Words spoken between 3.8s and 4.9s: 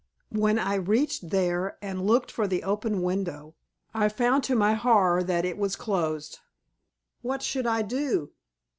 I found to my